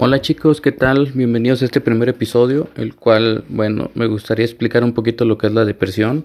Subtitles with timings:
[0.00, 1.10] Hola chicos, ¿qué tal?
[1.12, 5.48] Bienvenidos a este primer episodio, el cual, bueno, me gustaría explicar un poquito lo que
[5.48, 6.24] es la depresión.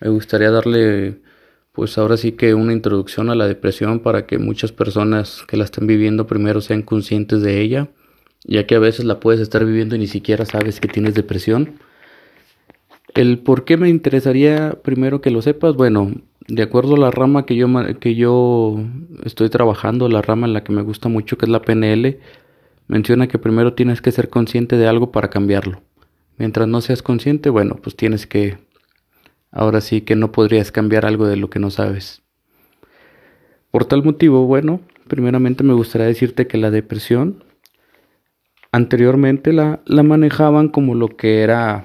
[0.00, 1.20] Me gustaría darle,
[1.70, 5.62] pues ahora sí que una introducción a la depresión para que muchas personas que la
[5.62, 7.90] estén viviendo primero sean conscientes de ella,
[8.44, 11.78] ya que a veces la puedes estar viviendo y ni siquiera sabes que tienes depresión.
[13.14, 16.10] El por qué me interesaría primero que lo sepas, bueno,
[16.48, 17.68] de acuerdo a la rama que yo,
[18.00, 18.80] que yo
[19.24, 22.18] estoy trabajando, la rama en la que me gusta mucho, que es la PNL,
[22.88, 25.82] menciona que primero tienes que ser consciente de algo para cambiarlo.
[26.38, 28.58] Mientras no seas consciente, bueno, pues tienes que,
[29.50, 32.22] ahora sí que no podrías cambiar algo de lo que no sabes.
[33.70, 37.44] Por tal motivo, bueno, primeramente me gustaría decirte que la depresión
[38.70, 41.84] anteriormente la, la manejaban como lo que era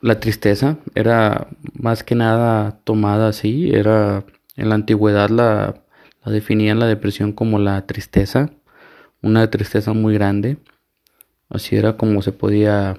[0.00, 4.24] la tristeza era más que nada tomada así, era
[4.56, 5.82] en la antigüedad la,
[6.24, 8.50] la definían la depresión como la tristeza,
[9.22, 10.58] una tristeza muy grande,
[11.48, 12.98] así era como se podía,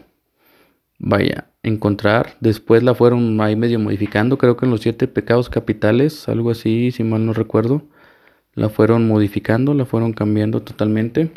[0.99, 2.35] vaya, encontrar.
[2.39, 6.91] Después la fueron ahí medio modificando, creo que en los siete pecados capitales, algo así,
[6.91, 7.83] si mal no recuerdo,
[8.55, 11.31] la fueron modificando, la fueron cambiando totalmente,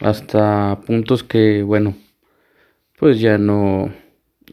[0.00, 1.96] hasta puntos que, bueno,
[2.98, 3.90] pues ya no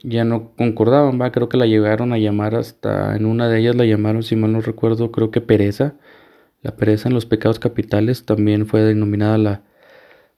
[0.04, 3.76] ya no concordaban, va, creo que la llegaron a llamar hasta, en una de ellas
[3.76, 5.95] la llamaron, si mal no recuerdo, creo que pereza,
[6.62, 9.64] la pereza en los pecados capitales también fue denominada la,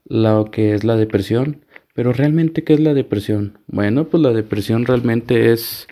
[0.05, 3.59] lo que es la depresión, pero realmente, ¿qué es la depresión?
[3.67, 5.87] Bueno, pues la depresión realmente es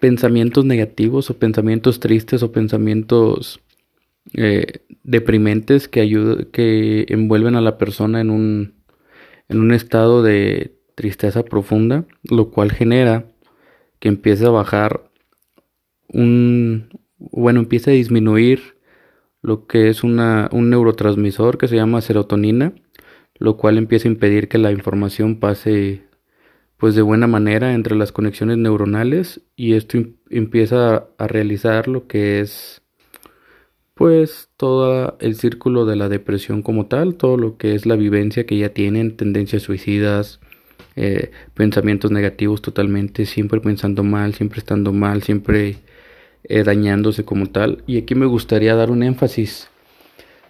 [0.00, 3.60] pensamientos negativos o pensamientos tristes o pensamientos
[4.34, 6.08] eh, deprimentes que
[6.52, 8.74] que envuelven a la persona en un,
[9.48, 13.26] en un estado de tristeza profunda, lo cual genera
[13.98, 15.10] que empiece a bajar
[16.08, 18.77] un, bueno, empieza a disminuir
[19.42, 22.74] lo que es una, un neurotransmisor que se llama serotonina,
[23.38, 26.02] lo cual empieza a impedir que la información pase
[26.76, 29.98] pues de buena manera entre las conexiones neuronales y esto
[30.30, 32.82] empieza a realizar lo que es
[33.94, 38.46] pues todo el círculo de la depresión como tal, todo lo que es la vivencia
[38.46, 40.38] que ya tienen, tendencias suicidas,
[40.94, 45.78] eh, pensamientos negativos totalmente, siempre pensando mal, siempre estando mal, siempre
[46.44, 47.82] eh, dañándose como tal.
[47.86, 49.68] Y aquí me gustaría dar un énfasis.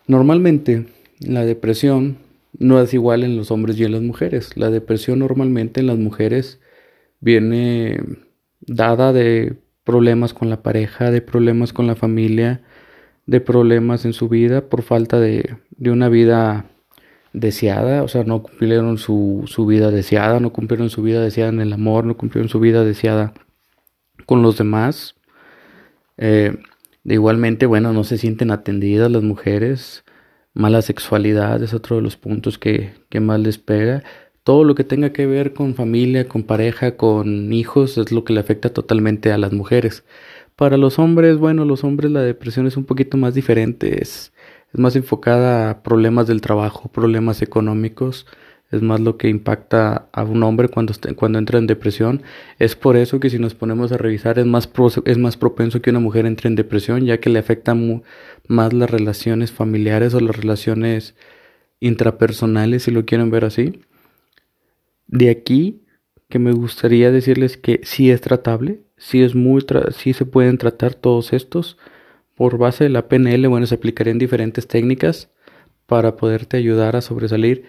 [0.06, 0.86] Normalmente
[1.20, 2.18] la depresión
[2.58, 4.56] no es igual en los hombres y en las mujeres.
[4.56, 6.60] La depresión normalmente en las mujeres
[7.20, 8.00] viene
[8.60, 12.62] dada de problemas con la pareja, de problemas con la familia,
[13.26, 16.66] de problemas en su vida por falta de, de una vida
[17.32, 21.60] deseada, o sea, no cumplieron su, su vida deseada, no cumplieron su vida deseada en
[21.60, 23.34] el amor, no cumplieron su vida deseada
[24.26, 25.14] con los demás.
[26.18, 26.58] Eh,
[27.04, 30.04] igualmente, bueno, no se sienten atendidas las mujeres,
[30.52, 34.02] mala sexualidad es otro de los puntos que, que más les pega.
[34.42, 38.32] Todo lo que tenga que ver con familia, con pareja, con hijos, es lo que
[38.32, 40.04] le afecta totalmente a las mujeres.
[40.56, 44.32] Para los hombres, bueno, los hombres la depresión es un poquito más diferente, es,
[44.72, 48.26] es más enfocada a problemas del trabajo, problemas económicos,
[48.70, 52.22] es más lo que impacta a un hombre cuando, cuando entra en depresión.
[52.58, 54.68] Es por eso que si nos ponemos a revisar es más,
[55.04, 58.02] es más propenso que una mujer entre en depresión, ya que le afectan
[58.46, 61.14] más las relaciones familiares o las relaciones
[61.80, 63.80] intrapersonales, si lo quieren ver así.
[65.06, 65.82] De aquí
[66.28, 69.64] que me gustaría decirles que sí es tratable, sí, es muy
[69.96, 71.78] sí se pueden tratar todos estos
[72.34, 75.30] por base de la PNL, bueno, se aplicarían diferentes técnicas
[75.86, 77.64] para poderte ayudar a sobresalir,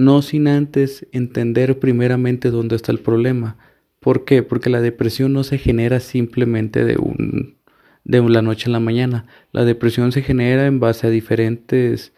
[0.00, 3.58] no sin antes entender primeramente dónde está el problema.
[4.00, 4.42] ¿Por qué?
[4.42, 7.58] Porque la depresión no se genera simplemente de un
[8.04, 9.26] de la noche a la mañana.
[9.52, 12.14] La depresión se genera en base a diferentes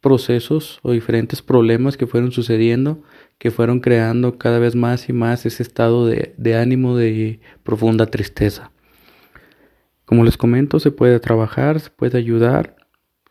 [0.00, 3.02] procesos o diferentes problemas que fueron sucediendo,
[3.38, 8.06] que fueron creando cada vez más y más ese estado de, de ánimo de profunda
[8.06, 8.70] tristeza.
[10.04, 12.76] Como les comento, se puede trabajar, se puede ayudar.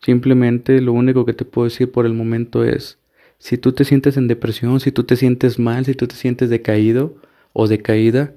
[0.02, 3.00] Simplemente lo único que te puedo decir por el momento es,
[3.44, 6.50] si tú te sientes en depresión, si tú te sientes mal, si tú te sientes
[6.50, 7.18] decaído
[7.52, 8.34] o decaída,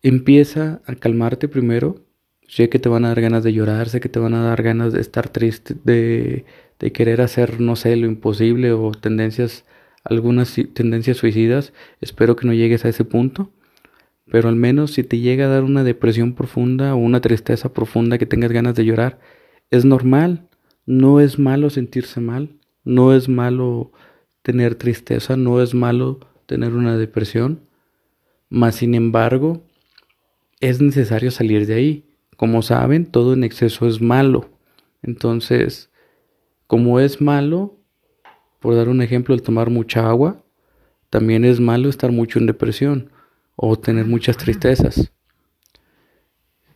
[0.00, 2.04] empieza a calmarte primero.
[2.46, 4.62] Sé que te van a dar ganas de llorar, sé que te van a dar
[4.62, 6.44] ganas de estar triste, de,
[6.78, 9.64] de querer hacer, no sé, lo imposible o tendencias,
[10.04, 11.72] algunas tendencias suicidas.
[12.00, 13.50] Espero que no llegues a ese punto
[14.30, 18.16] pero al menos si te llega a dar una depresión profunda o una tristeza profunda
[18.16, 19.18] que tengas ganas de llorar,
[19.70, 20.48] es normal,
[20.86, 23.92] no es malo sentirse mal, no es malo
[24.42, 27.60] tener tristeza, no es malo tener una depresión,
[28.50, 29.62] mas sin embargo
[30.60, 32.04] es necesario salir de ahí.
[32.36, 34.50] Como saben, todo en exceso es malo.
[35.02, 35.90] Entonces,
[36.66, 37.78] como es malo,
[38.60, 40.42] Por dar un ejemplo, el tomar mucha agua,
[41.10, 43.10] también es malo estar mucho en depresión
[43.56, 45.12] o tener muchas tristezas.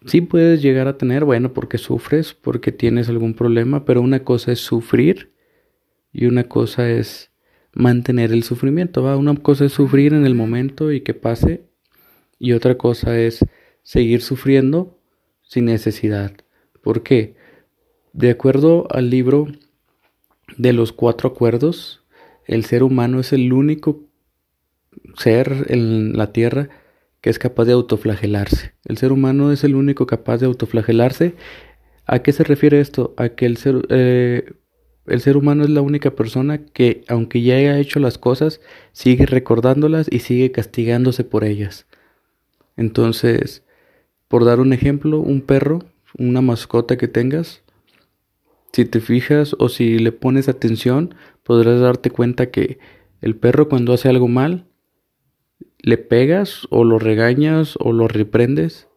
[0.06, 4.52] Sí puedes llegar a tener, bueno, porque sufres, porque tienes algún problema, pero una cosa
[4.52, 5.32] es sufrir
[6.12, 7.30] y una cosa es
[7.72, 9.16] mantener el sufrimiento, ¿va?
[9.16, 11.64] Una cosa es sufrir en el momento y que pase
[12.38, 13.44] y otra cosa es
[13.82, 14.98] seguir sufriendo
[15.42, 16.32] sin necesidad.
[16.82, 17.36] ¿Por qué?
[18.12, 19.46] De acuerdo al libro
[20.56, 22.02] de los cuatro acuerdos,
[22.46, 24.08] el ser humano es el único
[25.16, 26.68] ser en la Tierra
[27.20, 28.74] que es capaz de autoflagelarse.
[28.84, 31.34] El ser humano es el único capaz de autoflagelarse.
[32.06, 33.14] ¿A qué se refiere esto?
[33.16, 34.52] A que el ser, eh,
[35.08, 38.60] el ser humano es la única persona que, aunque ya haya hecho las cosas,
[38.92, 41.86] sigue recordándolas y sigue castigándose por ellas.
[42.76, 43.64] Entonces,
[44.28, 45.80] por dar un ejemplo, un perro,
[46.16, 47.62] una mascota que tengas,
[48.72, 52.78] si te fijas o si le pones atención, podrás darte cuenta que
[53.20, 54.66] el perro cuando hace algo mal,
[55.78, 58.88] le pegas o lo regañas o lo reprendes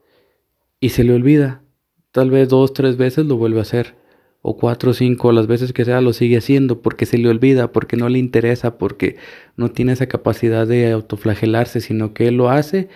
[0.80, 1.64] y se le olvida.
[2.12, 4.00] Tal vez dos, tres veces lo vuelve a hacer.
[4.42, 7.72] O cuatro o cinco, las veces que sea, lo sigue haciendo porque se le olvida,
[7.72, 9.18] porque no le interesa, porque
[9.56, 12.90] no tiene esa capacidad de autoflagelarse, sino que él lo hace,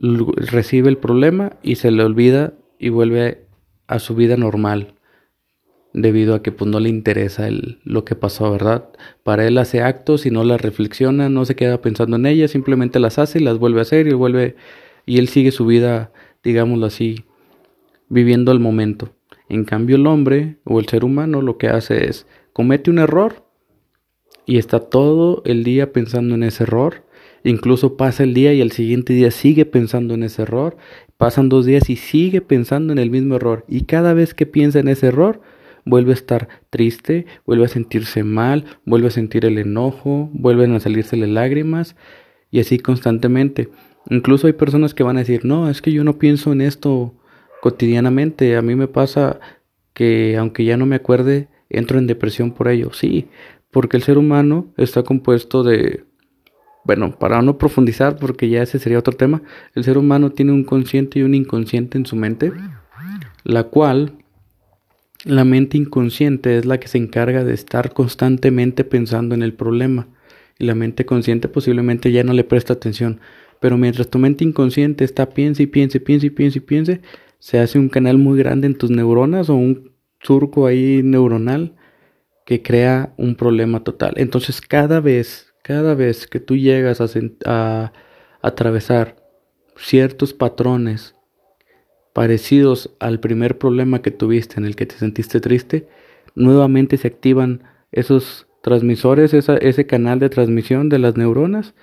[0.00, 3.46] recibe el problema y se le olvida y vuelve
[3.88, 4.94] a su vida normal
[5.92, 8.90] debido a que pues no le interesa el, lo que pasó, ¿verdad?
[9.22, 13.00] Para él hace actos y no las reflexiona, no se queda pensando en ellas, simplemente
[13.00, 14.56] las hace y las vuelve a hacer y vuelve
[15.06, 16.12] y él sigue su vida,
[16.44, 17.24] digámoslo así,
[18.08, 19.12] viviendo el momento.
[19.48, 23.44] En cambio el hombre o el ser humano lo que hace es comete un error
[24.46, 27.04] y está todo el día pensando en ese error,
[27.44, 30.76] incluso pasa el día y el siguiente día sigue pensando en ese error,
[31.16, 33.64] pasan dos días y sigue pensando en el mismo error.
[33.68, 35.40] Y cada vez que piensa en ese error,
[35.84, 40.80] vuelve a estar triste, vuelve a sentirse mal, vuelve a sentir el enojo, vuelven a
[40.80, 41.96] salírsele lágrimas.
[42.50, 43.68] Y así constantemente.
[44.08, 47.14] Incluso hay personas que van a decir, no, es que yo no pienso en esto
[47.60, 49.40] cotidianamente, a mí me pasa
[49.92, 52.92] que aunque ya no me acuerde, entro en depresión por ello.
[52.92, 53.28] Sí,
[53.70, 56.04] porque el ser humano está compuesto de,
[56.84, 59.42] bueno, para no profundizar, porque ya ese sería otro tema,
[59.74, 62.52] el ser humano tiene un consciente y un inconsciente en su mente,
[63.44, 64.12] la cual
[65.24, 70.08] la mente inconsciente es la que se encarga de estar constantemente pensando en el problema
[70.58, 73.20] y la mente consciente posiblemente ya no le presta atención.
[73.60, 77.00] Pero mientras tu mente inconsciente está piense y piense, piense y piense y piense,
[77.38, 81.76] se hace un canal muy grande en tus neuronas o un surco ahí neuronal
[82.44, 84.14] que crea un problema total.
[84.16, 87.06] Entonces cada vez, cada vez que tú llegas a,
[87.44, 87.92] a
[88.42, 89.16] atravesar
[89.76, 91.14] ciertos patrones
[92.12, 95.88] parecidos al primer problema que tuviste en el que te sentiste triste,
[96.34, 97.62] nuevamente se activan
[97.92, 101.74] esos transmisores, ese canal de transmisión de las neuronas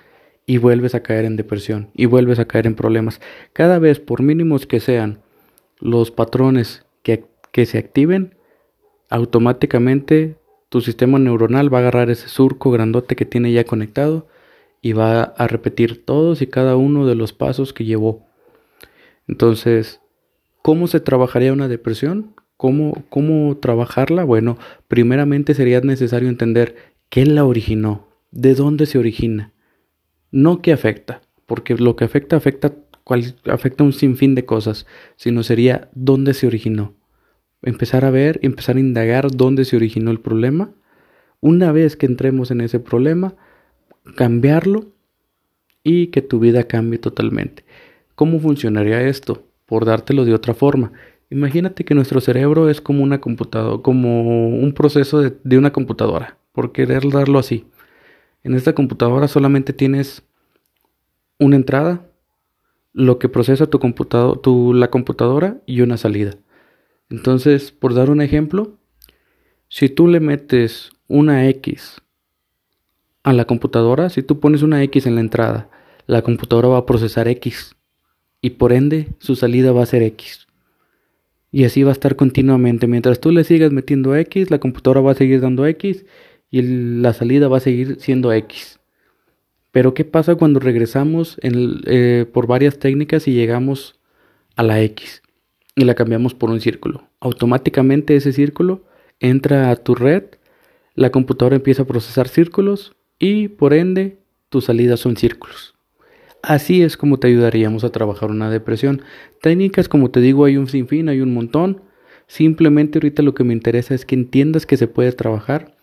[0.46, 3.22] y vuelves a caer en depresión y vuelves a caer en problemas.
[3.54, 5.25] Cada vez, por mínimos que sean
[5.86, 8.36] los patrones que, que se activen,
[9.10, 10.36] automáticamente
[10.70, 14.28] tu sistema neuronal va a agarrar ese surco grandote que tiene ya conectado
[14.82, 18.26] y va a repetir todos y cada uno de los pasos que llevó.
[19.28, 20.02] Entonces,
[20.66, 22.34] ¿Cómo se trabajaría una depresión?
[22.58, 24.24] ¿Cómo, ¿Cómo trabajarla?
[24.24, 26.76] Bueno, primeramente sería necesario entender
[27.10, 29.54] qué la originó, de dónde se origina,
[30.32, 32.74] no qué afecta, porque lo que afecta afecta,
[33.06, 34.86] cual, afecta un sinfín de cosas,
[35.16, 36.94] sino sería dónde se originó.
[37.62, 40.72] Empezar a ver, empezar a indagar dónde se originó el problema.
[41.40, 43.36] Una vez que entremos en ese problema,
[44.18, 44.92] cambiarlo
[45.84, 47.64] y que tu vida cambie totalmente.
[48.16, 49.46] ¿Cómo funcionaría esto?
[49.66, 50.92] por dártelo de otra forma.
[51.30, 56.72] Imagínate que nuestro cerebro es como una computadora, como un proceso de, una computadora, por
[56.72, 57.66] querer darlo así.
[58.44, 60.24] En esta computadora solamente tienes
[61.40, 62.06] una entrada,
[62.96, 66.38] lo que procesa tu computador, tu, la computadora y una salida.
[67.10, 68.78] Entonces, por dar un ejemplo,
[69.68, 72.02] si tú le metes una X
[73.24, 75.70] a la computadora, si tú pones una X en la entrada,
[76.08, 77.76] la computadora va a procesar X
[78.40, 80.48] y por ende su salida va a ser X.
[81.52, 82.88] Y así va a estar continuamente.
[82.88, 86.06] Mientras tú le sigas metiendo X, la computadora va a seguir dando X
[86.50, 86.62] y
[87.02, 88.80] la salida va a seguir siendo X.
[89.76, 94.00] Pero ¿qué pasa cuando regresamos eh, por varias técnicas y llegamos
[94.56, 95.22] a la X
[95.76, 97.10] y la cambiamos por un círculo?
[97.20, 98.86] Automáticamente ese círculo
[99.20, 100.24] entra a tu red,
[100.94, 105.76] la computadora empieza a procesar círculos y por ende tus salidas son círculos.
[106.42, 109.02] Así es como te ayudaríamos a trabajar una depresión.
[109.42, 111.82] Técnicas, como te digo, hay un sinfín, hay un montón.
[112.28, 115.76] Simplemente ahorita lo que me interesa es que entiendas que se puede trabajar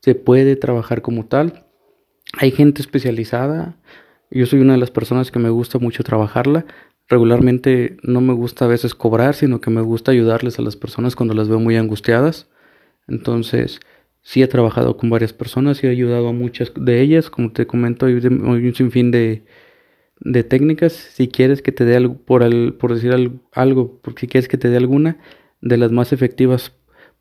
[0.00, 1.67] se puede trabajar como tal.
[2.36, 3.76] Hay gente especializada.
[4.30, 6.66] Yo soy una de las personas que me gusta mucho trabajarla.
[7.08, 11.16] Regularmente no me gusta a veces cobrar, sino que me gusta ayudarles a las personas
[11.16, 12.48] cuando las veo muy angustiadas.
[13.06, 13.80] Entonces,
[14.22, 17.30] sí he trabajado con varias personas y he ayudado a muchas de ellas.
[17.30, 19.44] Como te comento, hay un sinfín de,
[20.20, 20.92] de técnicas.
[20.92, 24.68] Si quieres que te dé algo, por, por decir algo, porque si quieres que te
[24.68, 25.16] dé alguna,
[25.62, 26.72] de las más efectivas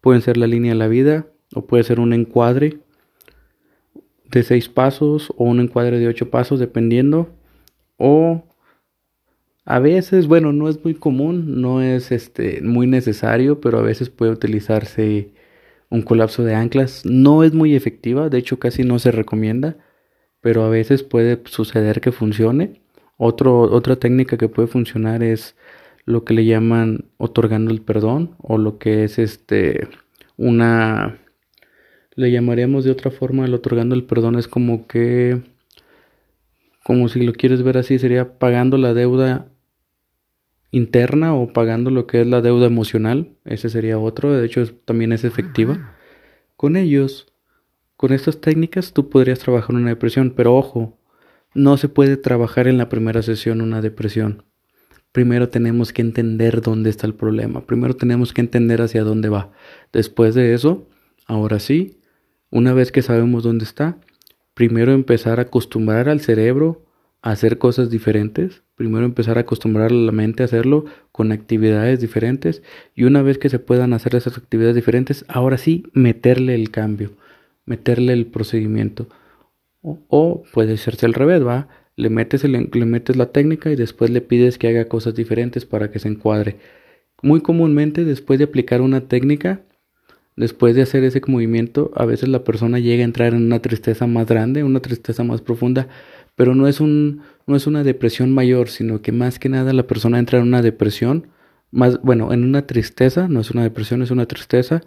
[0.01, 2.79] pueden ser la línea de la vida o puede ser un encuadre
[4.31, 7.29] de seis pasos o un encuadre de ocho pasos, dependiendo.
[7.97, 8.43] O
[9.65, 14.09] a veces, bueno, no es muy común, no es este muy necesario, pero a veces
[14.09, 15.33] puede utilizarse
[15.89, 17.05] un colapso de anclas.
[17.05, 19.77] No es muy efectiva, de hecho casi no se recomienda,
[20.41, 22.81] pero a veces puede suceder que funcione.
[23.17, 25.55] Otro, otra técnica que puede funcionar es
[26.05, 29.89] lo que le llaman otorgando el perdón o lo que es este
[30.37, 31.19] una
[32.17, 35.41] le llamaríamos de otra forma el otorgando el perdón es como que
[36.83, 39.47] como si lo quieres ver así sería pagando la deuda
[40.71, 43.35] interna o pagando lo que es la deuda emocional.
[43.45, 45.95] Ese sería otro, de hecho también es efectiva.
[46.55, 47.27] Con ellos,
[47.97, 50.97] con estas técnicas, tú podrías trabajar una depresión, pero ojo,
[51.53, 54.43] no se puede trabajar en la primera sesión una depresión.
[55.11, 59.51] Primero tenemos que entender dónde está el problema, primero tenemos que entender hacia dónde va.
[59.93, 60.87] Después de eso,
[61.27, 61.99] ahora sí,
[62.49, 63.97] una vez que sabemos dónde está,
[64.53, 66.85] primero empezar a acostumbrar al cerebro
[67.21, 71.99] a hacer cosas diferentes, primero empezar a acostumbrar a la mente a hacerlo con actividades
[71.99, 72.63] diferentes
[72.95, 77.11] y una vez que se puedan hacer esas actividades diferentes, ahora sí meterle el cambio,
[77.65, 79.07] meterle el procedimiento.
[79.81, 81.67] O, puede serse al revés, ¿va?
[81.95, 85.91] Le metes, le metes la técnica y después le pides que haga cosas diferentes para
[85.91, 86.57] que se encuadre.
[87.21, 89.61] Muy comúnmente después de aplicar una técnica,
[90.37, 94.07] después de hacer ese movimiento, a veces la persona llega a entrar en una tristeza
[94.07, 95.89] más grande, una tristeza más profunda,
[96.35, 99.87] pero no es, un, no es una depresión mayor, sino que más que nada la
[99.87, 101.27] persona entra en una depresión,
[101.71, 104.83] más, bueno, en una tristeza, no es una depresión, es una tristeza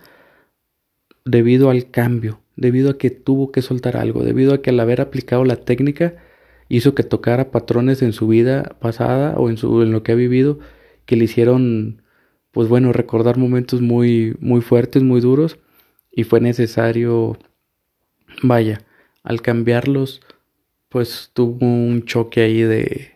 [1.25, 5.01] debido al cambio, debido a que tuvo que soltar algo, debido a que al haber
[5.01, 6.15] aplicado la técnica
[6.69, 10.15] hizo que tocara patrones en su vida pasada o en, su, en lo que ha
[10.15, 10.61] vivido
[11.05, 12.00] que le hicieron,
[12.53, 15.59] pues bueno, recordar momentos muy, muy fuertes, muy duros
[16.11, 17.39] y fue necesario,
[18.43, 18.85] vaya,
[19.23, 20.21] al cambiarlos
[20.91, 23.13] pues tuvo un choque ahí de,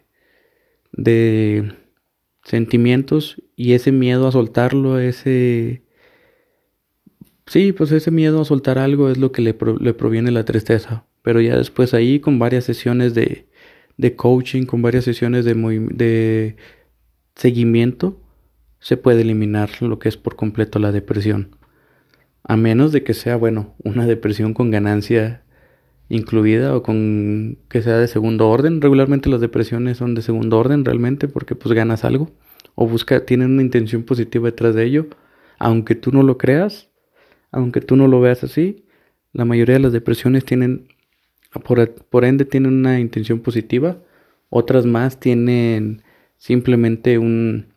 [0.93, 1.75] de
[2.45, 5.83] sentimientos y ese miedo a soltarlo, ese...
[7.47, 11.05] Sí, pues ese miedo a soltar algo es lo que le, proviene la tristeza.
[11.23, 13.49] Pero ya después ahí con varias sesiones de,
[13.99, 16.57] de coaching, con varias sesiones de, de
[17.35, 18.19] seguimiento,
[18.85, 21.57] se puede eliminar lo que es por completo la depresión.
[22.43, 25.43] A menos de que sea, bueno, una depresión con ganancia
[26.11, 28.83] incluida o con que sea de segundo orden.
[28.83, 32.31] Regularmente las depresiones son de segundo orden realmente porque pues ganas algo
[32.75, 35.07] o busca, tienen una intención positiva detrás de ello.
[35.59, 36.91] Aunque tú no lo creas,
[37.53, 38.85] aunque tú no lo veas así,
[39.33, 40.89] la mayoría de las depresiones tienen,
[41.65, 43.97] por, por ende, tienen una intención positiva.
[44.51, 46.03] Otras más tienen
[46.37, 47.74] simplemente un,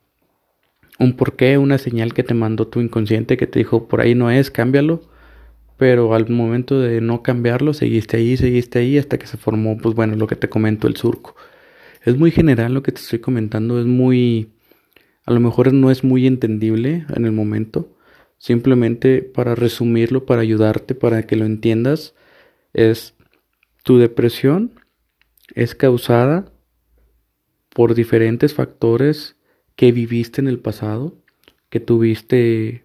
[1.00, 4.32] un porqué, una señal que te mandó tu inconsciente que te dijo por ahí no
[4.32, 5.02] es, cámbialo
[5.78, 9.96] pero al momento de no cambiarlo, seguiste ahí, seguiste ahí, hasta que se formó, pues
[9.96, 11.36] bueno, lo que te comento, el surco.
[12.04, 14.54] Es muy general lo que te estoy comentando, es muy,
[15.26, 17.96] a lo mejor no es muy entendible en el momento.
[18.40, 22.16] Simplemente para resumirlo, para ayudarte, para que lo entiendas,
[22.74, 23.16] es
[23.84, 24.74] tu depresión
[25.56, 26.52] es causada
[27.70, 29.37] por diferentes factores
[29.78, 31.14] que viviste en el pasado,
[31.70, 32.84] que tuviste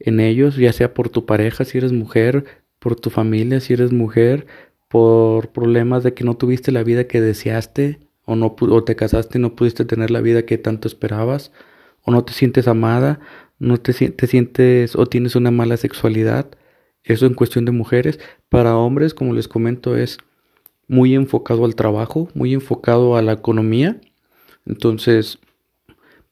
[0.00, 2.44] en ellos, ya sea por tu pareja si eres mujer,
[2.80, 4.46] por tu familia si eres mujer,
[4.88, 9.38] por problemas de que no tuviste la vida que deseaste o no o te casaste
[9.38, 11.52] y no pudiste tener la vida que tanto esperabas
[12.02, 13.20] o no te sientes amada,
[13.58, 16.46] no te, te sientes o tienes una mala sexualidad.
[17.04, 18.18] Eso en cuestión de mujeres.
[18.48, 20.18] Para hombres, como les comento, es
[20.86, 24.00] muy enfocado al trabajo, muy enfocado a la economía.
[24.66, 25.38] Entonces,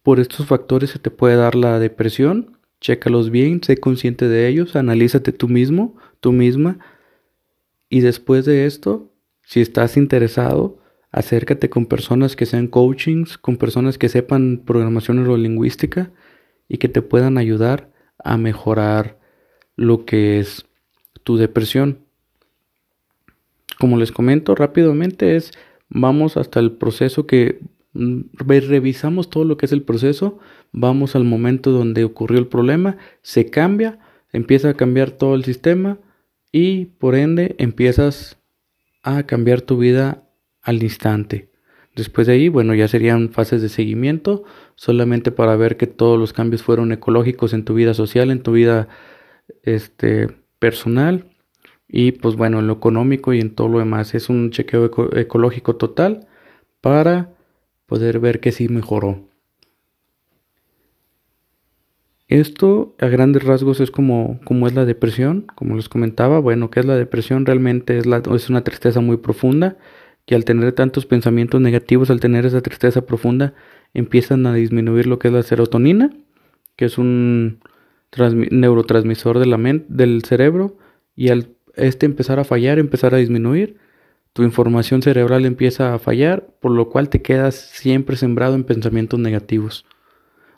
[0.06, 4.76] por estos factores se te puede dar la depresión Chécalos bien, sé consciente de ellos,
[4.76, 6.78] analízate tú mismo, tú misma.
[7.88, 10.78] Y después de esto, si estás interesado,
[11.10, 16.12] acércate con personas que sean coachings, con personas que sepan programación neurolingüística
[16.68, 17.90] y que te puedan ayudar
[18.22, 19.18] a mejorar
[19.74, 20.66] lo que es
[21.24, 22.04] tu depresión.
[23.80, 25.50] Como les comento rápidamente es
[25.88, 27.60] vamos hasta el proceso que
[28.38, 30.38] revisamos todo lo que es el proceso,
[30.72, 33.98] vamos al momento donde ocurrió el problema, se cambia,
[34.32, 35.98] empieza a cambiar todo el sistema
[36.52, 38.38] y por ende empiezas
[39.02, 40.24] a cambiar tu vida
[40.62, 41.50] al instante.
[41.94, 46.32] Después de ahí, bueno, ya serían fases de seguimiento, solamente para ver que todos los
[46.32, 48.88] cambios fueron ecológicos en tu vida social, en tu vida
[49.62, 51.30] este, personal
[51.88, 54.14] y pues bueno, en lo económico y en todo lo demás.
[54.14, 56.26] Es un chequeo ecológico total
[56.80, 57.35] para
[57.86, 59.28] poder ver que sí mejoró.
[62.28, 66.40] Esto a grandes rasgos es como, como es la depresión, como les comentaba.
[66.40, 67.46] Bueno, ¿qué es la depresión?
[67.46, 69.76] Realmente es, la, es una tristeza muy profunda
[70.26, 73.54] que al tener tantos pensamientos negativos, al tener esa tristeza profunda,
[73.94, 76.10] empiezan a disminuir lo que es la serotonina,
[76.74, 77.60] que es un
[78.50, 79.56] neurotransmisor de la
[79.88, 80.78] del cerebro,
[81.14, 83.76] y al este empezar a fallar, empezar a disminuir,
[84.36, 89.18] tu información cerebral empieza a fallar, por lo cual te quedas siempre sembrado en pensamientos
[89.18, 89.86] negativos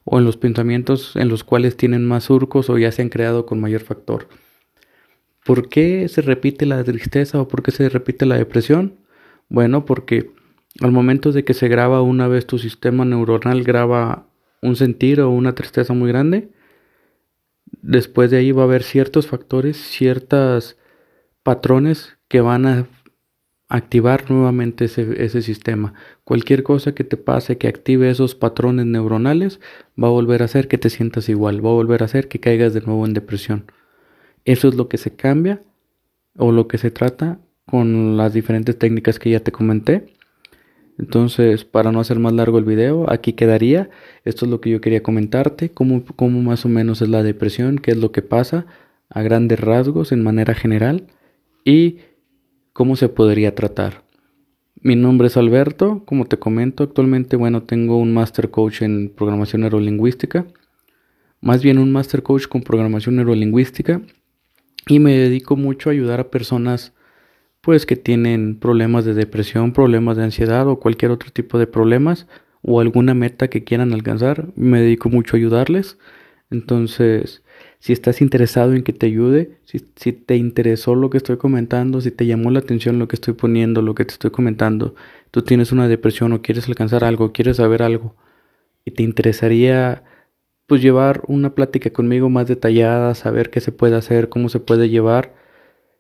[0.02, 3.46] o en los pensamientos en los cuales tienen más surcos o ya se han creado
[3.46, 4.26] con mayor factor.
[5.44, 8.96] ¿Por qué se repite la tristeza o por qué se repite la depresión?
[9.48, 10.32] Bueno, porque
[10.80, 14.26] al momento de que se graba una vez tu sistema neuronal graba
[14.60, 16.48] un sentir o una tristeza muy grande,
[17.80, 20.76] después de ahí va a haber ciertos factores, ciertos
[21.44, 22.86] patrones que van a
[23.68, 25.94] activar nuevamente ese, ese, sistema.
[26.24, 29.60] Cualquier cosa que te pase que active esos patrones neuronales
[30.02, 32.40] va a volver a hacer que te sientas igual, va a volver a hacer que
[32.40, 33.70] caigas de nuevo en depresión.
[34.44, 35.62] Eso es lo que se cambia
[36.36, 40.14] o lo que se trata con las diferentes técnicas que ya te comenté.
[40.98, 43.90] Entonces, para no hacer más largo el video, aquí quedaría.
[44.24, 47.78] Esto es lo que yo quería comentarte, cómo, cómo más o menos es la depresión,
[47.78, 48.66] qué es lo que pasa
[49.10, 51.06] a grandes rasgos en manera general
[51.64, 51.98] y
[52.78, 54.04] cómo se podría tratar.
[54.80, 59.62] Mi nombre es Alberto, como te comento, actualmente, bueno, tengo un Master Coach en programación
[59.62, 60.46] neurolingüística,
[61.40, 64.00] más bien un Master Coach con programación neurolingüística
[64.86, 66.94] y me dedico mucho a ayudar a personas
[67.62, 72.28] pues que tienen problemas de depresión, problemas de ansiedad o cualquier otro tipo de problemas
[72.62, 75.98] o alguna meta que quieran alcanzar, me dedico mucho a ayudarles.
[76.48, 77.42] Entonces,
[77.80, 82.00] si estás interesado en que te ayude, si, si, te interesó lo que estoy comentando,
[82.00, 84.94] si te llamó la atención lo que estoy poniendo, lo que te estoy comentando,
[85.30, 88.16] tú tienes una depresión o quieres alcanzar algo, quieres saber algo
[88.84, 90.04] y te interesaría
[90.66, 94.88] pues llevar una plática conmigo más detallada, saber qué se puede hacer, cómo se puede
[94.88, 95.34] llevar,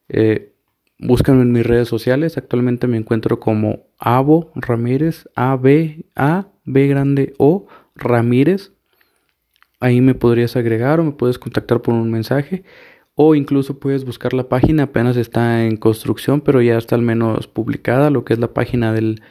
[0.08, 0.52] eh,
[1.00, 2.36] Búscame en mis redes sociales.
[2.36, 8.72] Actualmente me encuentro como Abo Ramírez, A B A B grande O Ramírez.
[9.80, 12.64] Ahí me podrías agregar o me puedes contactar por un mensaje
[13.14, 17.48] o incluso puedes buscar la página, apenas está en construcción, pero ya está al menos
[17.48, 19.22] publicada lo que es la página del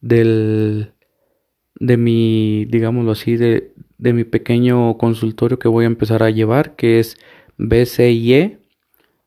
[0.00, 0.92] del
[1.76, 6.76] de mi, digámoslo así, de, de mi pequeño consultorio que voy a empezar a llevar,
[6.76, 7.16] que es
[7.58, 8.62] BCIE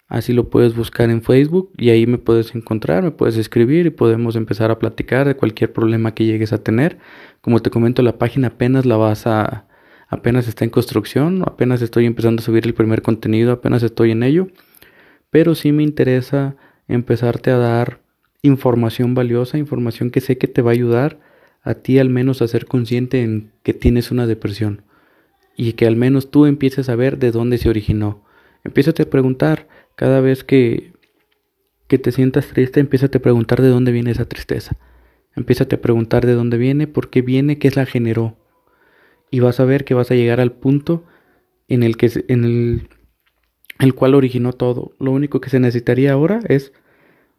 [0.08, 3.90] Así lo puedes buscar en Facebook y ahí me puedes encontrar, me puedes escribir y
[3.90, 7.00] podemos empezar a platicar de cualquier problema que llegues a tener.
[7.42, 9.68] Como te comento, la página apenas la vas a
[10.08, 14.24] apenas está en construcción, apenas estoy empezando a subir el primer contenido, apenas estoy en
[14.24, 14.48] ello,
[15.30, 16.56] pero sí me interesa
[16.88, 18.02] empezarte a dar
[18.42, 21.20] información valiosa, información que sé que te va a ayudar
[21.64, 24.84] a ti al menos a ser consciente en que tienes una depresión
[25.58, 28.24] y que al menos tú empieces a ver de dónde se originó.
[28.64, 30.94] Empiezate a preguntar, cada vez que,
[31.88, 34.78] que te sientas triste, empieza a preguntar de dónde viene esa tristeza.
[35.36, 38.38] Empieza a preguntar de dónde viene, por qué viene, qué la generó.
[39.36, 41.04] Y vas a ver que vas a llegar al punto
[41.68, 42.88] en el que en el,
[43.80, 44.94] el cual originó todo.
[44.98, 46.72] Lo único que se necesitaría ahora es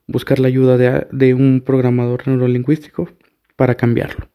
[0.06, 3.08] buscar la ayuda de, de un programador neurolingüístico
[3.56, 4.28] para cambiarlo.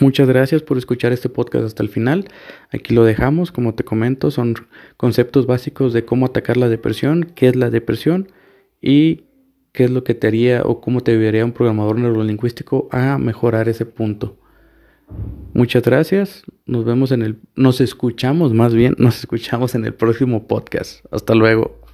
[0.00, 2.26] Muchas gracias por escuchar este podcast hasta el final.
[2.72, 4.56] Aquí lo dejamos, como te comento, son
[4.96, 8.32] conceptos básicos de cómo atacar la depresión, qué es la depresión
[8.82, 9.26] y
[9.70, 13.68] qué es lo que te haría o cómo te ayudaría un programador neurolingüístico a mejorar
[13.68, 14.40] ese punto.
[15.54, 16.42] Muchas gracias.
[16.66, 21.04] Nos vemos en el nos escuchamos más bien, nos escuchamos en el próximo podcast.
[21.10, 21.85] Hasta luego.